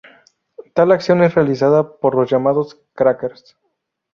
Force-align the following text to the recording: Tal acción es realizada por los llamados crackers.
Tal 0.73 0.91
acción 0.93 1.21
es 1.21 1.35
realizada 1.35 1.97
por 1.99 2.15
los 2.15 2.27
llamados 2.27 2.79
crackers. 2.95 3.55